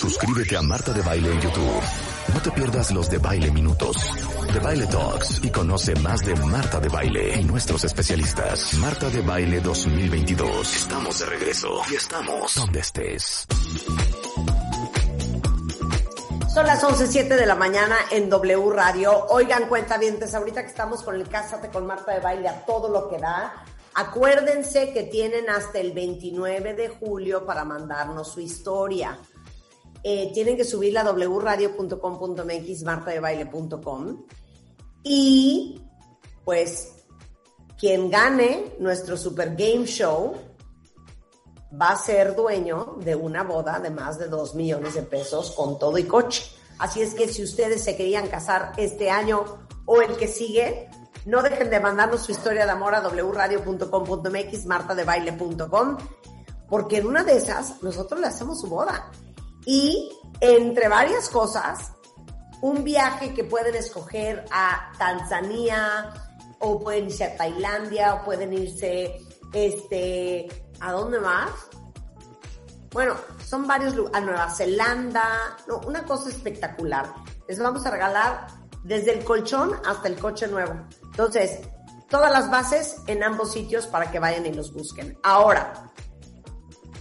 [0.00, 1.82] Suscríbete a Marta de Baile en YouTube.
[2.32, 3.98] No te pierdas los de Baile Minutos,
[4.50, 8.72] de Baile Talks y conoce más de Marta de Baile y nuestros especialistas.
[8.78, 10.74] Marta de Baile 2022.
[10.74, 13.46] Estamos de regreso y estamos donde estés.
[16.54, 19.26] Son las 11.07 de la mañana en W Radio.
[19.26, 22.88] Oigan, cuenta cuentavientes, ahorita que estamos con el Cásate con Marta de Baile a todo
[22.88, 29.18] lo que da, acuérdense que tienen hasta el 29 de julio para mandarnos su historia.
[30.02, 34.24] Eh, tienen que subirla a wradio.com.mx, martadebaile.com.
[35.02, 35.82] Y
[36.44, 36.92] pues
[37.78, 40.34] quien gane nuestro Super Game Show
[41.80, 45.78] va a ser dueño de una boda de más de 2 millones de pesos con
[45.78, 46.44] todo y coche.
[46.78, 49.44] Así es que si ustedes se querían casar este año
[49.84, 50.88] o el que sigue,
[51.26, 55.98] no dejen de mandarnos su historia de amor a wradio.com.mx, martadebaile.com,
[56.68, 59.10] porque en una de esas nosotros le hacemos su boda.
[59.72, 60.10] Y
[60.40, 61.92] entre varias cosas,
[62.60, 66.12] un viaje que pueden escoger a Tanzania,
[66.58, 69.20] o pueden irse a Tailandia, o pueden irse,
[69.52, 70.48] este,
[70.80, 71.52] ¿a dónde más?
[72.90, 73.14] Bueno,
[73.46, 75.28] son varios lugares, a Nueva Zelanda,
[75.68, 77.14] no, una cosa espectacular.
[77.46, 78.48] Les vamos a regalar
[78.82, 80.84] desde el colchón hasta el coche nuevo.
[81.04, 81.60] Entonces,
[82.08, 85.16] todas las bases en ambos sitios para que vayan y los busquen.
[85.22, 85.92] Ahora,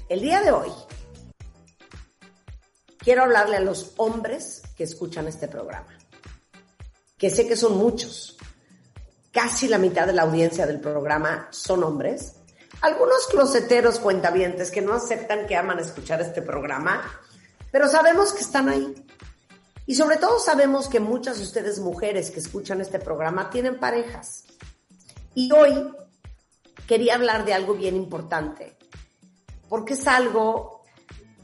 [0.07, 0.71] el día de hoy,
[2.99, 5.97] quiero hablarle a los hombres que escuchan este programa,
[7.17, 8.37] que sé que son muchos.
[9.31, 12.35] Casi la mitad de la audiencia del programa son hombres.
[12.81, 17.03] Algunos closeteros cuentavientes que no aceptan que aman escuchar este programa,
[17.71, 19.05] pero sabemos que están ahí.
[19.85, 24.43] Y sobre todo sabemos que muchas de ustedes mujeres que escuchan este programa tienen parejas.
[25.33, 25.91] Y hoy
[26.87, 28.77] quería hablar de algo bien importante,
[29.67, 30.78] porque es algo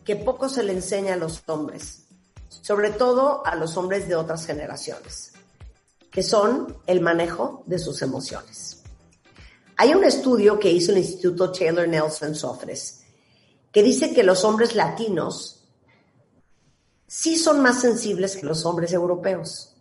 [0.05, 2.03] que poco se le enseña a los hombres,
[2.47, 5.33] sobre todo a los hombres de otras generaciones,
[6.11, 8.83] que son el manejo de sus emociones.
[9.77, 13.01] Hay un estudio que hizo el Instituto Taylor Nelson Sofres
[13.71, 15.65] que dice que los hombres latinos
[17.07, 19.75] sí son más sensibles que los hombres europeos.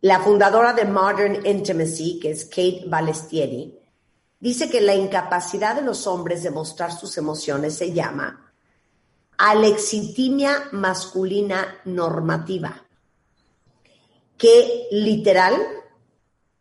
[0.00, 3.78] La fundadora de Modern Intimacy, que es Kate Balestieri,
[4.40, 8.41] dice que la incapacidad de los hombres de mostrar sus emociones se llama
[9.44, 12.86] alexitimia masculina normativa,
[14.38, 15.60] que literal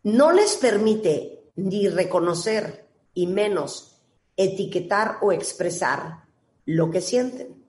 [0.03, 4.01] no les permite ni reconocer y menos
[4.35, 6.23] etiquetar o expresar
[6.65, 7.63] lo que sienten.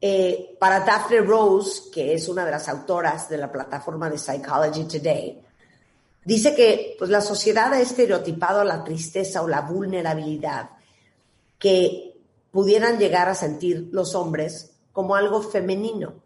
[0.00, 4.84] Eh, para Daphne Rose, que es una de las autoras de la plataforma de Psychology
[4.84, 5.42] Today,
[6.24, 10.70] dice que pues, la sociedad ha estereotipado la tristeza o la vulnerabilidad
[11.58, 12.07] que
[12.58, 16.24] pudieran llegar a sentir los hombres como algo femenino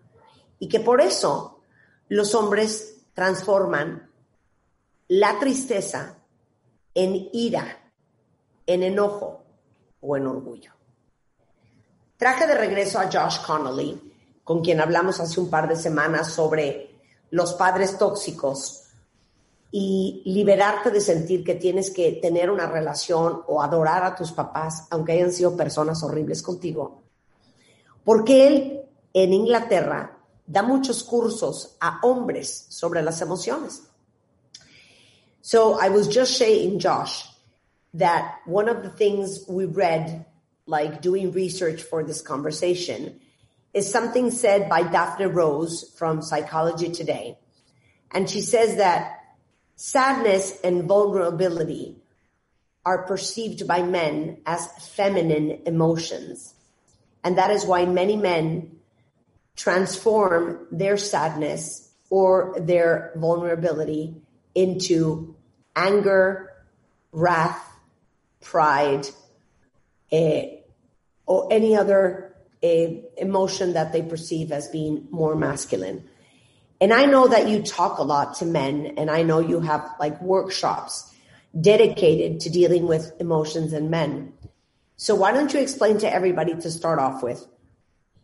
[0.59, 1.61] y que por eso
[2.09, 4.11] los hombres transforman
[5.09, 6.17] la tristeza
[6.95, 7.93] en ira,
[8.65, 9.45] en enojo
[10.01, 10.73] o en orgullo.
[12.17, 16.99] Traje de regreso a Josh Connolly, con quien hablamos hace un par de semanas sobre
[17.29, 18.82] los padres tóxicos
[19.75, 24.87] y liberarte de sentir que tienes que tener una relación o adorar a tus papás,
[24.91, 27.03] aunque hayan sido personas horribles contigo.
[28.05, 28.83] Porque él
[29.15, 33.83] en Inglaterra da muchos cursos a hombres sobre las emociones.
[35.41, 37.25] So I was just saying, Josh,
[37.95, 40.27] that one of the things we read,
[40.67, 43.21] like doing research for this conversation,
[43.73, 47.39] is something said by Daphne Rose from Psychology Today.
[48.11, 49.22] And she says that
[49.85, 51.97] Sadness and vulnerability
[52.87, 56.55] are perceived by men as feminine emotions.
[57.25, 58.79] And that is why many men
[59.57, 64.15] transform their sadness or their vulnerability
[64.55, 65.35] into
[65.75, 66.53] anger,
[67.11, 67.69] wrath,
[68.41, 69.09] pride,
[70.13, 70.43] uh,
[71.27, 76.09] or any other uh, emotion that they perceive as being more masculine.
[76.83, 79.89] And I know that you talk a lot to men and I know you have
[80.01, 81.15] like workshops
[81.59, 84.33] dedicated to dealing with emotions in men.
[84.97, 87.47] So why don't you explain to everybody to start off with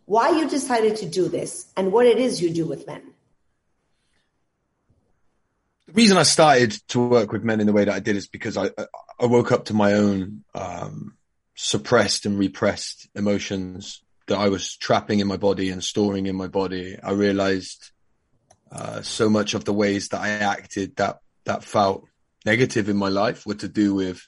[0.07, 3.03] why you decided to do this and what it is you do with men?
[5.87, 8.27] The reason I started to work with men in the way that I did is
[8.27, 8.71] because I,
[9.21, 11.17] I woke up to my own, um,
[11.55, 16.49] suppressed and repressed emotions that I was trapping in my body and storing in my
[16.49, 16.99] body.
[17.01, 17.93] I realized
[18.71, 22.05] uh, so much of the ways that I acted that that felt
[22.45, 24.27] negative in my life were to do with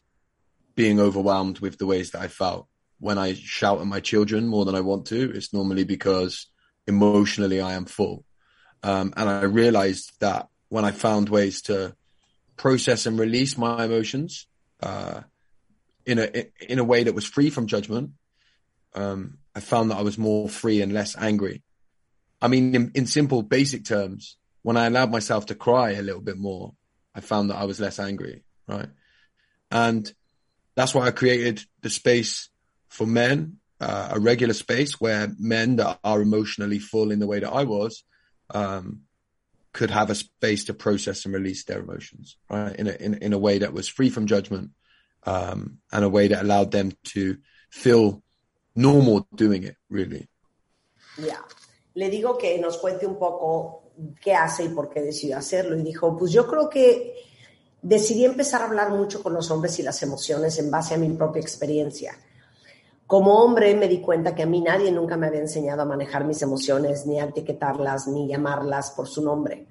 [0.75, 2.66] being overwhelmed with the ways that I felt.
[3.00, 6.46] when I shout at my children more than I want to, it's normally because
[6.87, 8.25] emotionally I am full.
[8.82, 11.96] Um, and I realized that when I found ways to
[12.56, 14.46] process and release my emotions,
[14.82, 15.22] uh,
[16.06, 18.10] in a, in a way that was free from judgment,
[18.94, 21.62] um, I found that I was more free and less angry.
[22.42, 26.20] I mean, in, in simple, basic terms, when I allowed myself to cry a little
[26.20, 26.75] bit more,
[27.14, 28.88] I found that I was less angry, right?
[29.70, 30.12] And
[30.75, 32.48] that's why I created the space
[32.88, 37.40] for men, uh, a regular space where men that are emotionally full in the way
[37.40, 38.04] that I was,
[38.50, 39.02] um,
[39.72, 42.75] could have a space to process and release their emotions, right?
[42.76, 44.70] In a, in, in a way that was free from judgment,
[45.25, 47.38] um, and a way that allowed them to
[47.70, 48.22] feel
[48.75, 50.28] normal doing it, really.
[51.19, 51.40] Yeah.
[51.94, 53.82] Le digo que nos cuente un poco
[54.20, 55.76] qué hace y por qué decidió hacerlo.
[55.76, 57.14] Y dijo, pues yo creo que
[57.82, 61.08] decidí empezar a hablar mucho con los hombres y las emociones en base a mi
[61.10, 62.16] propia experiencia.
[63.06, 66.25] Como hombre me di cuenta que a mí nadie nunca me había enseñado a manejar
[66.25, 69.66] mis emociones, ni a etiquetarlas, ni llamarlas por su nombre.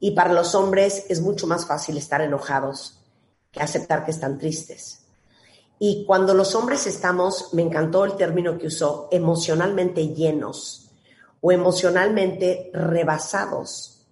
[0.00, 2.98] Y para los hombres es mucho más fácil estar enojados
[3.52, 5.02] que aceptar que están tristes.
[5.78, 10.85] Y cuando los hombres estamos, me encantó el término que usó, emocionalmente llenos
[11.46, 14.04] o emocionalmente rebasados,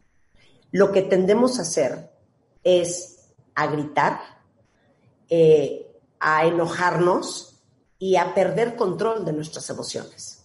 [0.71, 2.09] lo que tendemos a hacer
[2.63, 3.27] es
[3.57, 4.21] a gritar,
[5.29, 7.61] eh, a enojarnos
[7.99, 10.45] y a perder control de nuestras emociones.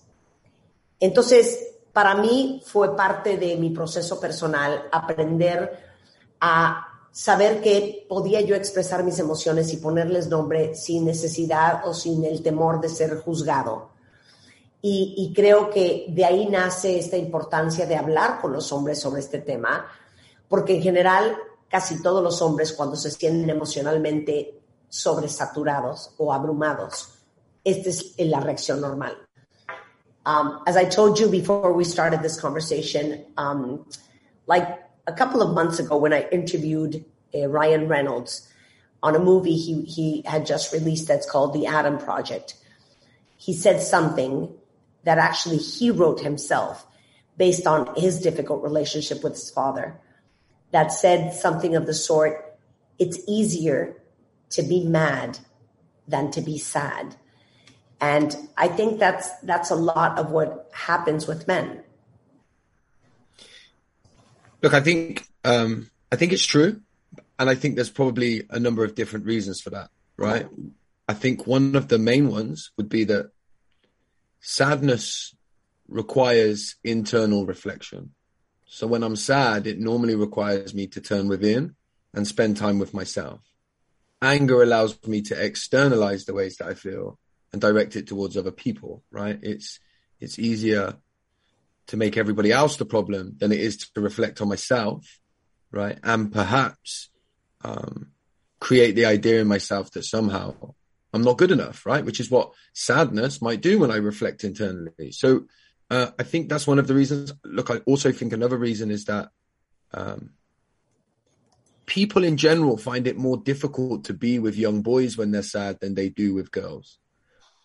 [0.99, 5.79] Entonces, para mí fue parte de mi proceso personal aprender
[6.41, 12.25] a saber que podía yo expresar mis emociones y ponerles nombre sin necesidad o sin
[12.25, 13.98] el temor de ser juzgado.
[14.81, 19.19] Y, y, creo que de ahí nace esta importancia de hablar con los hombres sobre
[19.19, 19.85] este tema,
[20.47, 21.35] porque en general
[21.69, 24.59] casi todos los hombres cuando se sienten emocionalmente
[24.89, 27.19] sobresaturados o abrumados,
[27.63, 29.17] esta es la reacción normal.
[30.25, 33.85] Um, as I told you before we started this conversation, um,
[34.47, 34.67] like
[35.07, 38.47] a couple of months ago when I interviewed uh, Ryan Reynolds
[39.01, 42.55] on a movie he, he had just released that's called The Adam Project,
[43.37, 44.49] he said something
[45.03, 46.85] that actually he wrote himself
[47.37, 49.99] based on his difficult relationship with his father
[50.71, 52.57] that said something of the sort,
[52.99, 53.95] it's easier
[54.51, 55.39] to be mad
[56.07, 57.15] than to be sad.
[58.01, 61.83] And I think that's that's a lot of what happens with men.
[64.61, 66.81] Look, I think um, I think it's true,
[67.37, 69.89] and I think there's probably a number of different reasons for that.
[70.17, 70.47] Right?
[71.07, 73.31] I think one of the main ones would be that
[74.39, 75.35] sadness
[75.87, 78.13] requires internal reflection.
[78.67, 81.75] So when I'm sad, it normally requires me to turn within
[82.13, 83.41] and spend time with myself.
[84.21, 87.17] Anger allows me to externalize the ways that I feel
[87.51, 89.39] and direct it towards other people, right?
[89.41, 89.79] It's,
[90.19, 90.97] it's easier
[91.87, 95.19] to make everybody else the problem than it is to reflect on myself,
[95.71, 95.97] right?
[96.03, 97.09] And perhaps,
[97.63, 98.11] um,
[98.59, 100.53] create the idea in myself that somehow
[101.13, 102.05] I'm not good enough, right?
[102.05, 105.11] Which is what sadness might do when I reflect internally.
[105.11, 105.45] So
[105.89, 107.33] uh, I think that's one of the reasons.
[107.43, 109.29] Look, I also think another reason is that
[109.93, 110.31] um,
[111.85, 115.79] people in general find it more difficult to be with young boys when they're sad
[115.79, 116.99] than they do with girls.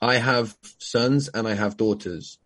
[0.00, 2.38] I have sons and I have daughters.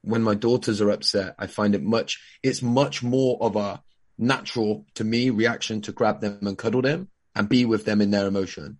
[0.00, 3.82] When my daughters are upset, I find it much, it's much more of a
[4.16, 8.10] natural to me reaction to grab them and cuddle them and be with them in
[8.10, 8.78] their emotion.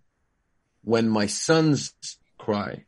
[0.85, 1.93] When my sons
[2.37, 2.85] cry,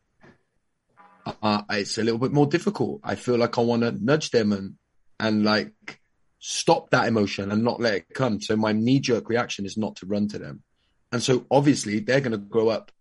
[1.41, 3.01] uh, it's a little bit more difficult.
[3.03, 4.75] I feel like I want to nudge them and,
[5.19, 5.99] and like
[6.39, 8.39] stop that emotion and not let it come.
[8.39, 10.63] So my knee jerk reaction is not to run to them.
[11.11, 12.91] And so obviously they're going to grow up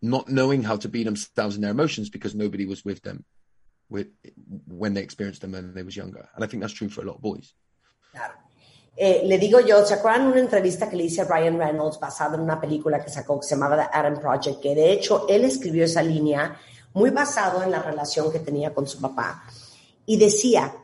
[0.00, 3.24] not knowing how to be themselves in their emotions because nobody was with them
[3.88, 4.08] with,
[4.68, 6.28] when they experienced them when they was younger.
[6.34, 7.52] And I think that's true for a lot of boys.
[8.12, 8.34] Claro.
[8.96, 12.36] Eh, le digo yo, ¿se acuerdan una entrevista que le hice a Ryan Reynolds basada
[12.36, 14.60] en una película que sacó que se llamaba The Adam Project?
[14.60, 16.56] Que de hecho él escribió esa línea
[16.92, 19.44] muy basado en la relación que tenía con su papá.
[20.06, 20.74] Y decía,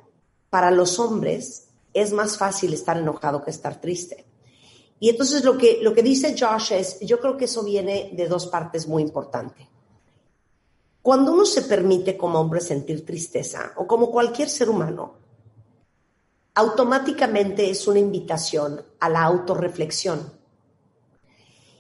[0.50, 4.26] para los hombres es más fácil estar enojado que estar triste.
[4.98, 8.28] Y entonces lo que, lo que dice Josh es, yo creo que eso viene de
[8.28, 9.66] dos partes muy importantes.
[11.00, 15.14] Cuando uno se permite como hombre sentir tristeza, o como cualquier ser humano,
[16.54, 20.32] automáticamente es una invitación a la autorreflexión.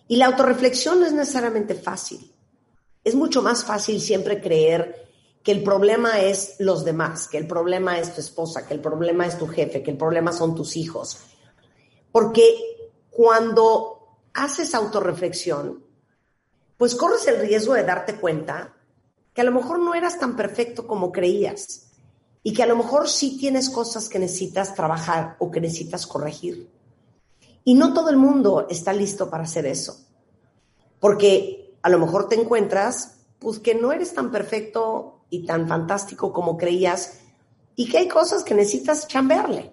[0.08, 2.30] Y la autorreflexión no es necesariamente fácil
[3.04, 5.08] es mucho más fácil siempre creer
[5.42, 9.26] que el problema es los demás, que el problema es tu esposa, que el problema
[9.26, 11.18] es tu jefe, que el problema son tus hijos.
[12.12, 15.82] Porque cuando haces autorreflexión,
[16.76, 18.76] pues corres el riesgo de darte cuenta
[19.32, 21.89] que a lo mejor no eras tan perfecto como creías
[22.42, 26.68] y que a lo mejor sí tienes cosas que necesitas trabajar o que necesitas corregir.
[27.64, 29.98] Y no todo el mundo está listo para hacer eso,
[30.98, 36.32] porque a lo mejor te encuentras pues que no eres tan perfecto y tan fantástico
[36.32, 37.20] como creías
[37.76, 39.72] y que hay cosas que necesitas chambearle.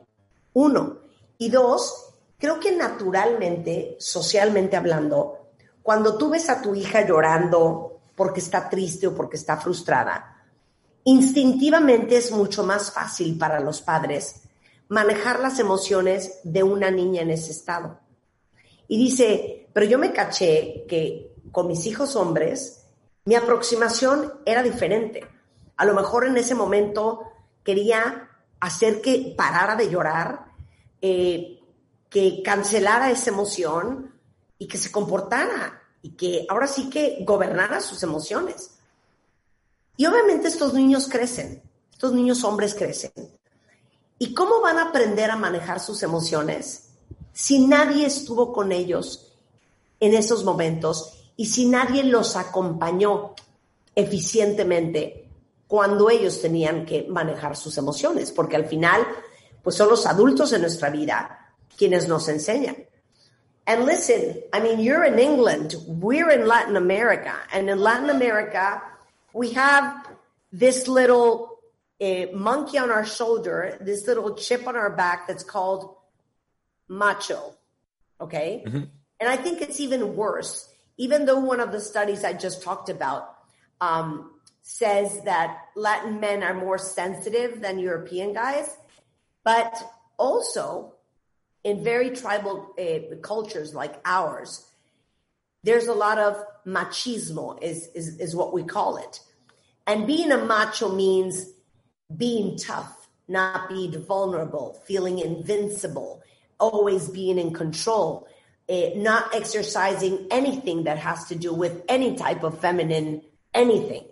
[0.53, 0.99] Uno.
[1.37, 5.49] Y dos, creo que naturalmente, socialmente hablando,
[5.83, 10.36] cuando tú ves a tu hija llorando porque está triste o porque está frustrada,
[11.07, 14.41] instintivamente es mucho más fácil para los padres
[14.89, 18.01] manejar las emociones de una niña en ese estado.
[18.89, 22.87] Y dice, pero yo me caché que con mis hijos hombres,
[23.23, 25.25] mi aproximación era diferente.
[25.77, 27.23] A lo mejor en ese momento
[27.63, 30.47] quería hacer que parara de llorar,
[31.01, 31.61] eh,
[32.09, 34.13] que cancelara esa emoción
[34.57, 38.76] y que se comportara y que ahora sí que gobernara sus emociones.
[39.97, 41.61] Y obviamente estos niños crecen,
[41.91, 43.11] estos niños hombres crecen.
[44.19, 46.89] ¿Y cómo van a aprender a manejar sus emociones
[47.33, 49.33] si nadie estuvo con ellos
[49.99, 53.35] en esos momentos y si nadie los acompañó
[53.95, 55.29] eficientemente
[55.67, 59.05] cuando ellos tenían que manejar sus emociones, porque al final,
[59.61, 62.77] pues son los adultos en nuestra vida quienes nos enseñan.
[63.65, 68.81] And listen, I mean, you're in England, we're in Latin America, and in Latin America,
[69.33, 70.07] we have
[70.51, 71.59] this little
[72.01, 75.95] uh, monkey on our shoulder, this little chip on our back that's called
[76.87, 77.55] macho.
[78.19, 78.63] Okay.
[78.65, 78.83] Mm-hmm.
[79.19, 82.89] And I think it's even worse even though one of the studies I just talked
[82.89, 83.35] about
[83.79, 84.31] um,
[84.63, 88.75] says that Latin men are more sensitive than European guys,
[89.43, 89.75] but
[90.17, 90.93] also
[91.63, 94.65] in very tribal uh, cultures like ours,
[95.63, 99.21] there's a lot of machismo is, is, is what we call it.
[99.85, 101.45] And being a macho means
[102.15, 106.21] being tough, not being vulnerable, feeling invincible,
[106.59, 108.27] always being in control
[108.69, 113.21] uh, not exercising anything that has to do with any type of feminine
[113.53, 114.03] anything.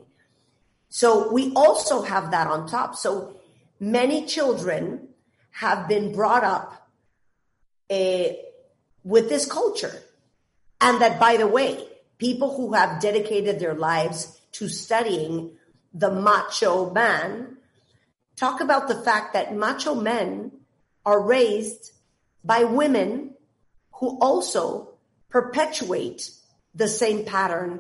[0.89, 2.95] So we also have that on top.
[2.95, 3.35] So
[3.79, 5.09] many children
[5.51, 6.89] have been brought up
[7.89, 8.29] uh,
[9.03, 9.93] with this culture.
[10.81, 11.85] And that, by the way,
[12.17, 15.51] people who have dedicated their lives to studying
[15.93, 17.57] the macho man
[18.35, 20.51] talk about the fact that macho men
[21.05, 21.91] are raised
[22.43, 23.33] by women
[23.93, 24.93] who also
[25.29, 26.31] perpetuate
[26.73, 27.79] the same pattern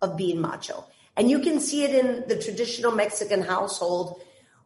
[0.00, 0.84] of being macho.
[1.16, 4.20] And you can see it in the traditional Mexican household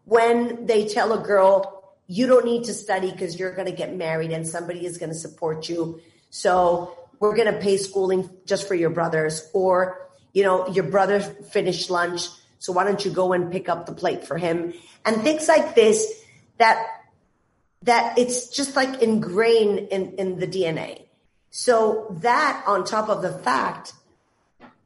[0.04, 3.94] when they tell a girl, you don't need to study because you're going to get
[3.94, 6.00] married and somebody is going to support you.
[6.30, 11.20] So we're going to pay schooling just for your brothers or, you know, your brother
[11.20, 12.28] finished lunch.
[12.58, 15.74] So why don't you go and pick up the plate for him and things like
[15.74, 16.22] this
[16.58, 16.84] that
[17.82, 21.02] that it's just like ingrained in, in the DNA.
[21.50, 23.92] So that on top of the fact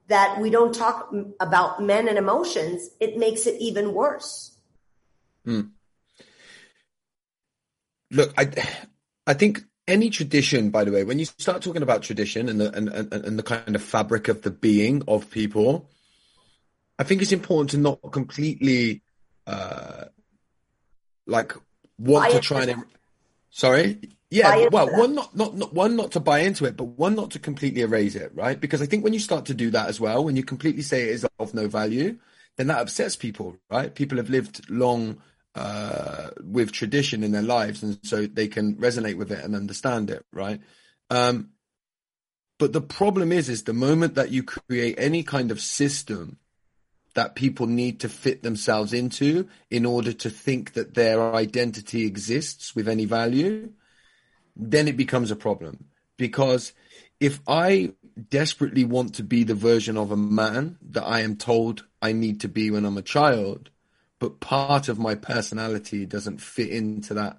[0.08, 4.52] that we don't talk about men and emotions, it makes it even worse.
[5.46, 5.70] Mm.
[8.10, 8.50] Look, I,
[9.26, 12.74] I think any tradition, by the way, when you start talking about tradition and the,
[12.74, 15.90] and, and, and the kind of fabric of the being of people,
[16.98, 19.02] I think it's important to not completely,
[19.46, 20.04] uh,
[21.26, 21.54] like
[21.98, 22.84] want to try and
[23.50, 24.00] sorry?
[24.30, 27.32] Yeah well one not, not not one not to buy into it but one not
[27.32, 28.60] to completely erase it right?
[28.60, 31.02] Because i think when you start to do that as well when you completely say
[31.02, 32.16] it is of no value
[32.56, 33.94] then that upsets people right?
[33.94, 35.20] People have lived long
[35.54, 40.10] uh, with tradition in their lives and so they can resonate with it and understand
[40.10, 40.60] it right
[41.10, 41.50] um,
[42.58, 46.38] but the problem is is the moment that you create any kind of system
[47.14, 52.74] that people need to fit themselves into in order to think that their identity exists
[52.74, 53.72] with any value,
[54.54, 55.86] then it becomes a problem.
[56.16, 56.72] Because
[57.18, 57.92] if I
[58.28, 62.40] desperately want to be the version of a man that I am told I need
[62.40, 63.70] to be when I'm a child,
[64.20, 67.38] but part of my personality doesn't fit into that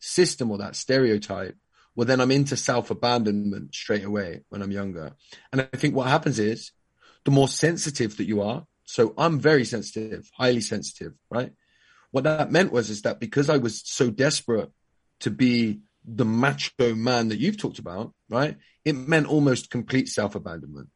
[0.00, 1.56] system or that stereotype,
[1.94, 5.12] well, then I'm into self abandonment straight away when I'm younger.
[5.52, 6.72] And I think what happens is
[7.24, 11.52] the more sensitive that you are, so I'm very sensitive, highly sensitive, right?
[12.10, 14.70] What that meant was is that because I was so desperate
[15.20, 18.56] to be the macho man that you've talked about, right?
[18.84, 20.88] It meant almost complete self abandonment.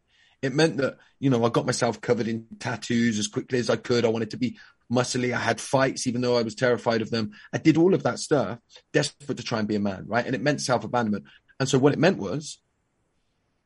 [0.42, 3.76] It meant that, you know, I got myself covered in tattoos as quickly as I
[3.76, 4.04] could.
[4.04, 4.58] I wanted to be
[4.92, 5.34] muscly.
[5.34, 7.32] I had fights, even though I was terrified of them.
[7.52, 8.58] I did all of that stuff,
[8.92, 10.26] desperate to try and be a man, right?
[10.26, 11.24] And it meant self abandonment.
[11.58, 12.58] And so what it meant was,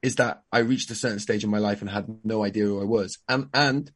[0.02, 2.80] is that I reached a certain stage in my life and had no idea who
[2.80, 3.18] I was.
[3.28, 3.90] And, and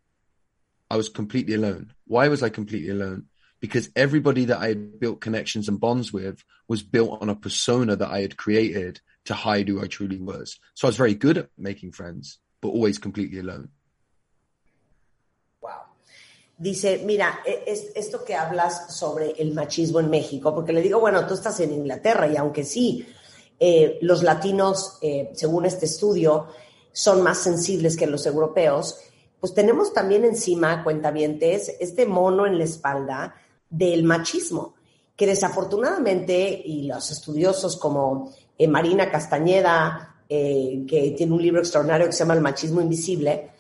[0.91, 1.95] I was completely alone.
[2.07, 3.27] Why was I completely alone?
[3.61, 7.97] Because everybody that I had built connections and bonds with was built on a persona
[7.97, 10.59] that I had created to hide who I truly was.
[10.75, 13.71] So I was very good at making friends, but always completely alone.
[16.57, 21.01] Dice, mira, e, es, esto que hablas sobre el machismo en México, porque le digo,
[21.01, 23.07] bueno, tú estás en Inglaterra y aunque sí,
[23.59, 26.47] eh, los latinos, eh, según este estudio,
[26.93, 28.99] son más sensibles que los europeos,
[29.41, 33.35] pues tenemos también encima, cuentavientes, este mono en la espalda
[33.69, 34.75] del machismo,
[35.17, 42.13] que desafortunadamente, y los estudiosos como eh, Marina Castañeda, que tiene un libro extraordinario que
[42.13, 43.54] se llama El machismo invisible,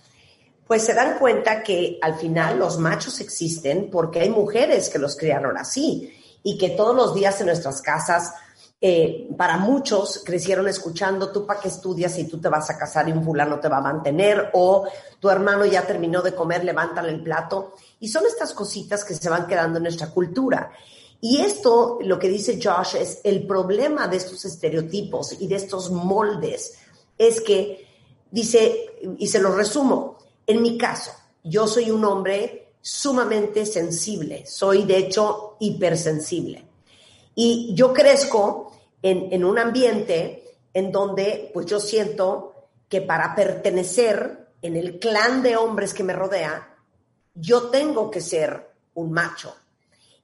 [0.66, 5.16] pues se dan cuenta que al final los machos existen porque hay mujeres que los
[5.16, 8.32] criaron así y que todos los días en nuestras casas,
[8.80, 13.08] eh, para muchos crecieron escuchando, tú para qué estudias y tú te vas a casar
[13.08, 14.86] y un fulano te va a mantener o
[15.18, 17.74] tu hermano ya terminó de comer, levántale el plato.
[18.00, 20.70] Y son estas cositas que se van quedando en nuestra cultura.
[21.20, 25.90] Y esto, lo que dice Josh, es el problema de estos estereotipos y de estos
[25.90, 26.74] moldes,
[27.16, 27.86] es que
[28.30, 28.84] dice,
[29.16, 30.13] y se lo resumo,
[30.46, 36.64] en mi caso, yo soy un hombre sumamente sensible, soy de hecho hipersensible.
[37.34, 38.72] Y yo crezco
[39.02, 45.56] en, un ambiente en donde pues yo siento que para pertenecer en el clan de
[45.56, 46.76] hombres que me rodea,
[47.34, 49.54] yo tengo que ser un macho.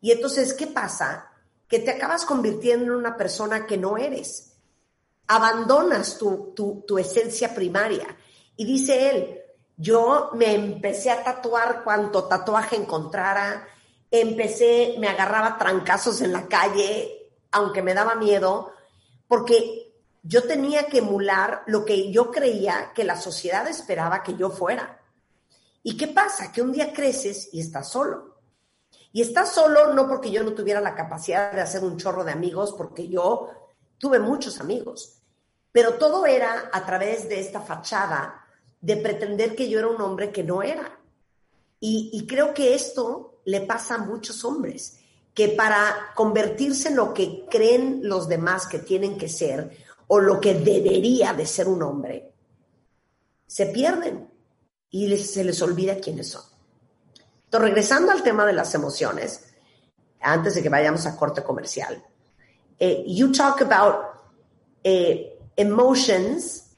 [0.00, 1.31] Y entonces, ¿qué pasa?
[1.67, 4.55] Que te acabas convirtiendo en una persona que no eres.
[5.27, 8.07] Abandonas tu, tu esencia primaria.
[8.57, 9.41] Y dice él,
[9.81, 13.67] yo me empecé a tatuar cuanto tatuaje encontrara,
[14.11, 18.75] empecé, me agarraba trancazos en la calle, aunque me daba miedo,
[19.27, 24.51] porque yo tenía que emular lo que yo creía que la sociedad esperaba que yo
[24.51, 25.01] fuera.
[25.83, 26.53] ¿Y qué pasa?
[26.53, 28.37] Que un día creces y estás solo.
[29.13, 32.33] Y estás solo no porque yo no tuviera la capacidad de hacer un chorro de
[32.33, 33.49] amigos, porque yo
[33.97, 35.23] tuve muchos amigos,
[35.73, 38.39] pero todo era a través de esta fachada
[38.81, 40.99] de pretender que yo era un hombre que no era.
[41.83, 44.99] Y, creo que esto le pasa a muchos hombres,
[45.33, 49.71] que para convertirse en lo que creen los demás que tienen que ser
[50.07, 52.33] o lo que debería de ser un hombre,
[53.47, 54.29] se pierden
[54.90, 56.43] y se les olvida quiénes son.
[57.45, 59.47] Entonces, regresando al tema de las emociones,
[60.21, 62.05] antes de que vayamos a corte comercial,
[62.79, 64.05] eh, you talk about
[64.85, 66.69] eh, emotions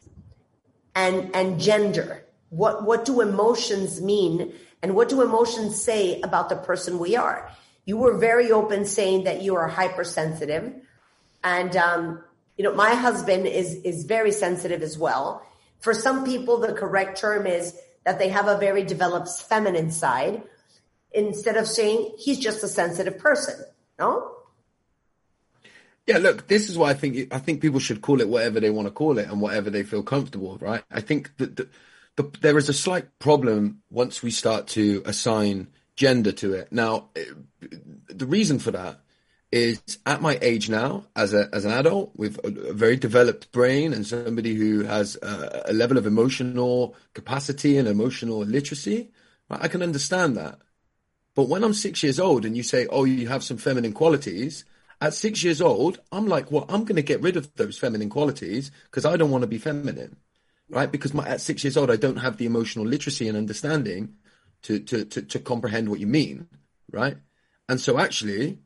[0.95, 2.25] and, and gender.
[2.51, 4.53] What, what do emotions mean?
[4.83, 7.51] And what do emotions say about the person we are?
[7.85, 10.73] You were very open saying that you are hypersensitive.
[11.43, 12.23] And, um,
[12.57, 15.47] you know, my husband is, is very sensitive as well.
[15.81, 17.75] For some people, the correct term is
[18.05, 20.43] that they have a very developed feminine side
[21.13, 23.65] instead of saying he's just a sensitive person.
[23.99, 24.33] No?
[26.07, 28.71] Yeah, look, this is why I think I think people should call it whatever they
[28.71, 30.83] want to call it and whatever they feel comfortable with, right?
[30.91, 31.69] I think that the,
[32.17, 36.73] the, there is a slight problem once we start to assign gender to it.
[36.73, 37.25] Now, eh,
[38.09, 39.01] the reason for that
[39.53, 43.53] is at my age now, as a as an adult with a, a very developed
[43.53, 49.13] brain and somebody who has a, a level of emotional capacity and emotional literacy,
[49.49, 50.59] right, I can understand that.
[51.35, 54.65] But when I'm six years old and you say, "Oh, you have some feminine qualities,"
[55.03, 58.09] at six years old, I'm like, well, I'm going to get rid of those feminine
[58.09, 60.17] qualities because I don't want to be feminine,
[60.71, 60.91] right?
[60.91, 64.15] Because my, at six years old, I don't have the emotional literacy and understanding
[64.63, 66.47] to, to, to, to comprehend what you mean,
[66.93, 67.17] right?
[67.69, 68.61] And so actually,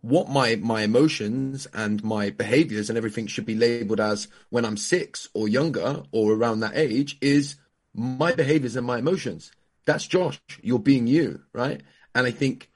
[0.00, 4.78] what my, my emotions and my behaviors and everything should be labeled as when I'm
[4.78, 7.56] six or younger or around that age is
[7.92, 9.52] my behaviors and my emotions.
[9.84, 10.40] That's Josh.
[10.62, 11.82] You're being you, right?
[12.14, 12.70] And I think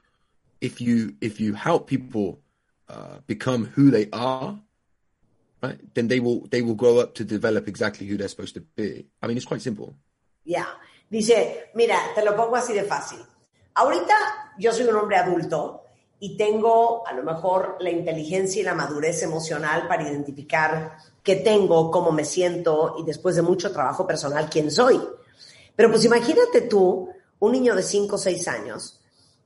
[0.61, 2.41] if you, if you help people
[2.89, 4.59] uh, become who they are,
[5.61, 8.61] right, then they will they will grow up to develop exactly who they're supposed to
[8.61, 9.05] be.
[9.21, 9.95] I mean, it's quite simple.
[10.43, 10.67] Yeah.
[11.09, 13.19] Dice, mira, te lo pongo así de fácil.
[13.75, 14.13] Ahorita
[14.57, 15.83] yo soy un hombre adulto
[16.19, 21.91] y tengo a lo mejor la inteligencia y la madurez emocional para identificar qué tengo,
[21.91, 24.99] cómo me siento y después de mucho trabajo personal quién soy.
[25.75, 29.01] Pero pues imagínate tú, un niño de 5 o 6 años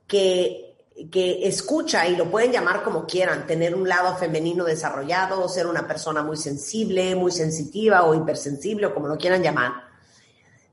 [0.06, 0.69] que
[1.10, 5.86] que escucha, y lo pueden llamar como quieran, tener un lado femenino desarrollado, ser una
[5.86, 9.72] persona muy sensible, muy sensitiva o hipersensible o como lo quieran llamar.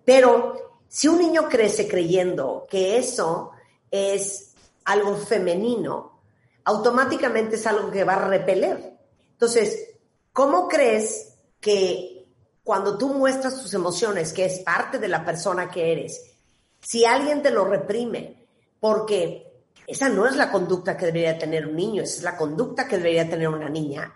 [0.04, 3.52] Pero si un niño crece creyendo que eso
[3.90, 4.54] es
[4.86, 6.22] algo femenino,
[6.66, 8.98] automáticamente es algo que va a repeler.
[9.32, 9.96] Entonces,
[10.34, 12.26] ¿cómo crees que
[12.64, 16.36] cuando tú muestras tus emociones, que es parte de la persona que eres,
[16.82, 18.46] si alguien te lo reprime,
[18.80, 19.47] porque
[19.88, 22.98] esa no es la conducta que debería tener un niño, esa es la conducta que
[22.98, 24.14] debería tener una niña,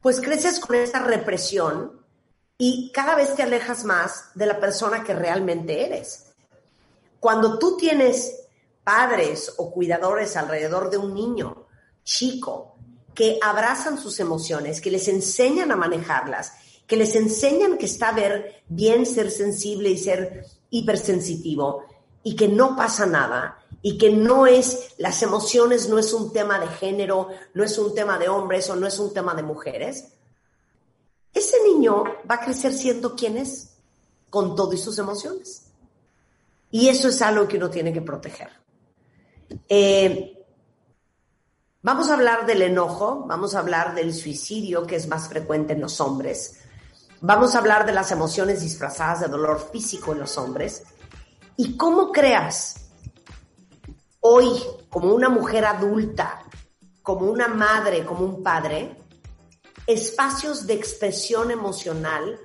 [0.00, 2.02] pues creces con esa represión
[2.58, 6.32] y cada vez te alejas más de la persona que realmente eres.
[7.20, 8.48] Cuando tú tienes
[8.82, 11.68] padres o cuidadores alrededor de un niño
[12.02, 12.76] chico
[13.14, 16.54] que abrazan sus emociones, que les enseñan a manejarlas,
[16.88, 21.84] que les enseñan que está ver bien ser sensible y ser hipersensitivo
[22.24, 26.60] y que no pasa nada y que no es, las emociones no es un tema
[26.60, 30.12] de género, no es un tema de hombres o no es un tema de mujeres,
[31.34, 33.74] ese niño va a crecer siendo quien es,
[34.30, 35.66] con todo sus emociones.
[36.70, 38.50] Y eso es algo que uno tiene que proteger.
[39.68, 40.46] Eh,
[41.82, 45.80] vamos a hablar del enojo, vamos a hablar del suicidio, que es más frecuente en
[45.80, 46.60] los hombres.
[47.20, 50.84] Vamos a hablar de las emociones disfrazadas de dolor físico en los hombres.
[51.56, 52.81] Y cómo creas
[54.22, 56.42] hoy, como una mujer adulta,
[57.02, 58.96] como una madre, como un padre,
[59.86, 62.38] espacios de expresión emocional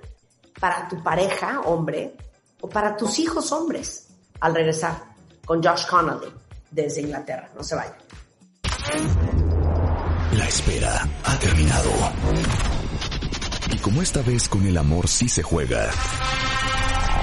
[0.59, 2.17] para tu pareja, hombre,
[2.61, 4.07] o para tus hijos, hombres,
[4.39, 6.33] al regresar con Josh Connolly
[6.71, 7.49] desde Inglaterra.
[7.55, 7.95] No se vayan.
[10.33, 11.91] La espera ha terminado.
[13.71, 15.89] Y como esta vez con el amor sí se juega.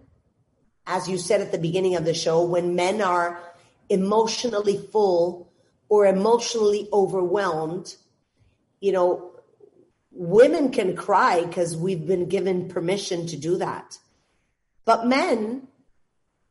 [0.85, 3.39] as you said at the beginning of the show, when men are
[3.89, 5.53] emotionally full
[5.89, 7.95] or emotionally overwhelmed?
[8.81, 9.33] You know,
[10.11, 13.99] women can cry because we've been given permission to do that.
[14.85, 15.69] But men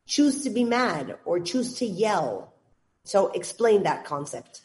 [0.06, 2.52] choose to be mad or choose to yell
[3.04, 4.62] so explain that concept.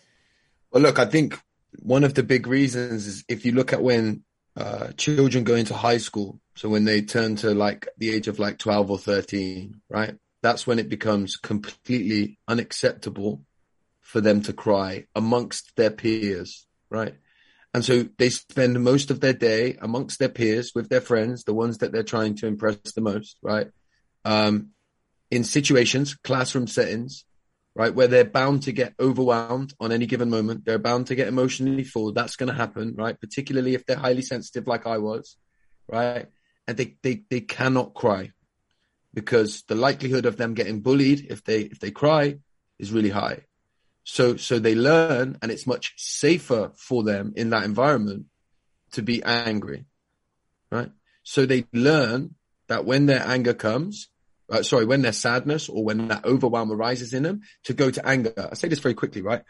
[0.72, 1.40] Well, look, I think
[1.80, 4.24] one of the big reasons is if you look at when
[4.56, 8.40] uh, children go into high school, so when they turn to like the age of
[8.40, 10.16] like 12 or 13, right?
[10.44, 13.44] That's when it becomes completely unacceptable
[14.02, 17.16] for them to cry amongst their peers, right?
[17.74, 21.54] And so they spend most of their day amongst their peers with their friends, the
[21.54, 23.68] ones that they're trying to impress the most, right?
[24.26, 24.70] Um,
[25.30, 27.26] in situations, classroom settings
[27.78, 27.94] right?
[27.94, 30.66] Where they're bound to get overwhelmed on any given moment.
[30.66, 32.12] They're bound to get emotionally full.
[32.12, 33.20] That's going to happen, right?
[33.22, 35.38] Particularly if they're highly sensitive like I was,
[35.88, 36.26] right?
[36.68, 38.32] And they, they, they cannot cry
[39.14, 42.40] because the likelihood of them getting bullied if they, if they cry
[42.80, 43.42] is really high.
[44.04, 48.26] So, so they learn and it's much safer for them in that environment
[48.94, 49.86] to be angry,
[50.72, 50.90] right?
[51.22, 52.34] So they learn
[52.70, 54.10] that when their anger comes,
[54.50, 58.06] uh, sorry, when their sadness or when that overwhelm arises in them, to go to
[58.08, 58.34] anger.
[58.38, 59.44] I say this very quickly, right?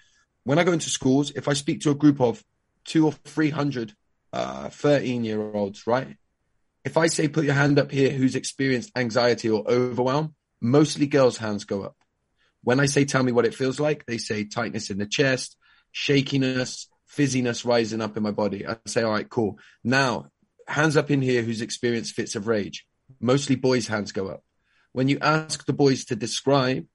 [0.48, 2.42] when I go into schools, if I speak to a group of
[2.86, 3.92] two or 300
[4.32, 6.16] uh, 13 year olds, right?
[6.86, 11.36] If I say, put your hand up here, who's experienced anxiety or overwhelm, mostly girls'
[11.36, 11.98] hands go up.
[12.64, 15.58] When I say, tell me what it feels like, they say tightness in the chest,
[15.92, 18.66] shakiness, fizziness rising up in my body.
[18.66, 19.60] I say, all right, cool.
[19.84, 20.28] Now,
[20.66, 22.88] hands up in here who's experienced fits of rage.
[23.20, 24.46] Mostly boys' hands go up.
[24.98, 26.88] When you ask the boys to describe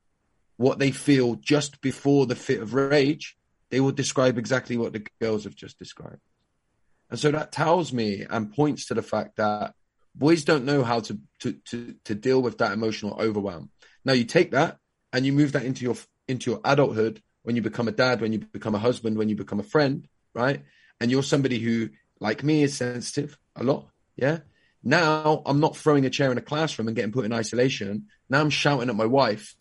[0.56, 3.36] what they feel just before the fit of rage,
[3.70, 6.18] they will describe exactly what the girls have just described.
[7.10, 9.74] And so that tells me and points to the fact that
[10.16, 13.70] boys don't know how to, to, to, to deal with that emotional overwhelm.
[14.04, 14.78] Now you take that
[15.12, 15.94] and you move that into your,
[16.26, 19.36] into your adulthood when you become a dad, when you become a husband, when you
[19.36, 20.64] become a friend, right?
[20.98, 23.86] And you're somebody who, like me, is sensitive a lot.
[24.16, 24.38] Yeah.
[24.84, 28.06] Now I'm not throwing a chair in a classroom and getting put in isolation.
[28.28, 29.54] Now I'm shouting at my wife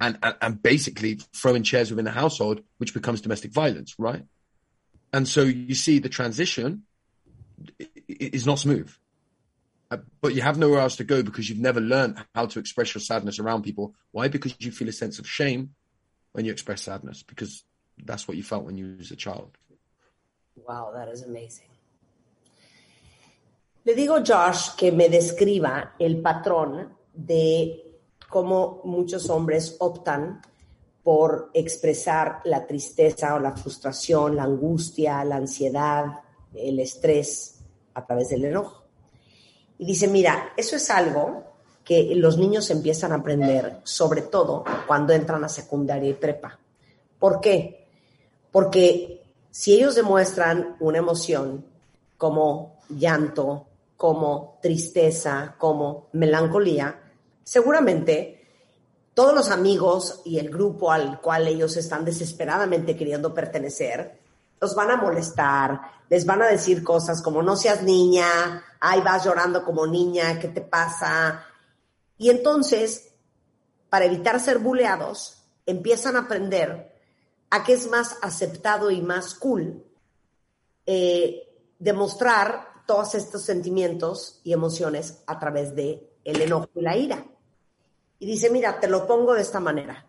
[0.00, 4.22] and, and, and basically throwing chairs within the household, which becomes domestic violence, right?
[5.12, 6.84] And so you see the transition
[8.08, 8.90] is not smooth.
[9.90, 12.94] Uh, but you have nowhere else to go because you've never learned how to express
[12.94, 13.94] your sadness around people.
[14.10, 14.28] Why?
[14.28, 15.74] Because you feel a sense of shame
[16.32, 17.62] when you express sadness because
[18.04, 19.56] that's what you felt when you was a child.
[20.56, 21.66] Wow, that is amazing.
[23.84, 27.98] Le digo a Josh que me describa el patrón de
[28.30, 30.40] cómo muchos hombres optan
[31.02, 36.06] por expresar la tristeza o la frustración, la angustia, la ansiedad,
[36.54, 37.60] el estrés
[37.92, 38.84] a través del enojo.
[39.76, 41.44] Y dice, mira, eso es algo
[41.84, 46.58] que los niños empiezan a aprender, sobre todo cuando entran a secundaria y prepa.
[47.18, 47.86] ¿Por qué?
[48.50, 51.66] Porque si ellos demuestran una emoción
[52.16, 53.66] como llanto,
[53.96, 57.00] como tristeza, como melancolía,
[57.42, 58.40] seguramente
[59.14, 64.18] todos los amigos y el grupo al cual ellos están desesperadamente queriendo pertenecer,
[64.60, 69.24] los van a molestar, les van a decir cosas como no seas niña, ay vas
[69.24, 71.44] llorando como niña, ¿qué te pasa?
[72.18, 73.14] Y entonces,
[73.88, 76.92] para evitar ser buleados, empiezan a aprender
[77.50, 79.84] a que es más aceptado y más cool
[80.86, 81.42] eh,
[81.78, 87.24] demostrar todos estos sentimientos y emociones a través de el enojo y la ira.
[88.18, 90.06] Y dice, mira, te lo pongo de esta manera.